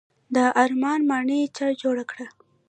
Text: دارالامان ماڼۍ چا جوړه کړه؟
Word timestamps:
دارالامان 0.35 0.99
ماڼۍ 1.09 1.41
چا 1.57 1.67
جوړه 1.81 2.03
کړه؟ 2.11 2.25